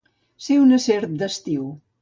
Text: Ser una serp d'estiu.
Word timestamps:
Ser 0.45 0.57
una 0.61 0.81
serp 0.87 1.15
d'estiu. 1.21 1.73